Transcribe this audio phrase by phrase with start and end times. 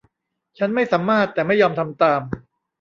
[0.57, 2.21] ฉันไม่สามารถแต่ไม่ยอมทำตาม